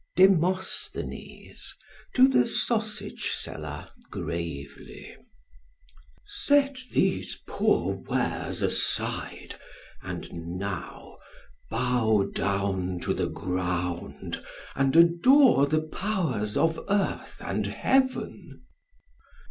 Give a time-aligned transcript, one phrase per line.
[0.15, 1.75] DEMOSTHENES
[2.15, 5.15] (to the SAUSAGE SELLER gravely).
[6.25, 9.57] Set these poor wares aside;
[10.01, 10.27] and
[10.57, 11.17] now
[11.69, 14.41] bow down To the ground;
[14.73, 18.63] and adore the powers of earth and heaven.